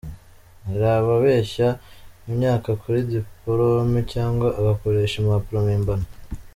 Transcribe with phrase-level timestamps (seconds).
[0.65, 1.67] Hari ababeshya
[2.29, 6.07] imyaka kuri dipolome cyangwa agakoresha impapuro mpimbano.